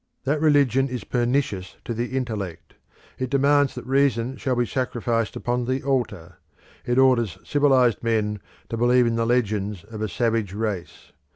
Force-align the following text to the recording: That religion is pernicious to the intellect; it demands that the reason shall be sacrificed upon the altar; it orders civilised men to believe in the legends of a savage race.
That 0.23 0.41
religion 0.41 0.89
is 0.89 1.03
pernicious 1.03 1.75
to 1.85 1.93
the 1.93 2.17
intellect; 2.17 2.73
it 3.19 3.29
demands 3.29 3.75
that 3.75 3.85
the 3.85 3.91
reason 3.91 4.35
shall 4.35 4.55
be 4.55 4.65
sacrificed 4.65 5.35
upon 5.35 5.65
the 5.65 5.83
altar; 5.83 6.39
it 6.87 6.97
orders 6.97 7.37
civilised 7.43 8.01
men 8.01 8.39
to 8.69 8.77
believe 8.77 9.05
in 9.05 9.15
the 9.15 9.27
legends 9.27 9.83
of 9.83 10.01
a 10.01 10.09
savage 10.09 10.53
race. 10.55 11.11